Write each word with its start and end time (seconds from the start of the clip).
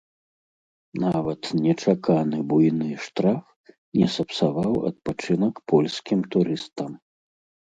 Нават 1.03 1.41
нечаканы 1.65 2.39
буйны 2.53 2.89
штраф 3.09 3.43
не 4.01 4.07
сапсаваў 4.17 4.73
адпачынак 4.91 5.55
польскім 5.75 6.19
турыстам. 6.39 6.91